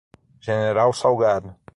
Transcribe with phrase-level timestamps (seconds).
[0.39, 1.53] General Salgado